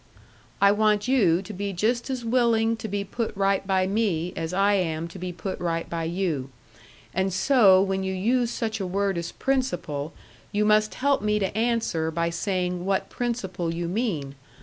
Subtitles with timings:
[0.59, 4.51] "I want you to be just as willing to be put right by me as
[4.51, 6.49] I am to be put right by you.
[7.13, 10.11] And so when you use such a word as principle,
[10.51, 14.33] you must help me to answer by saying what principle you mean.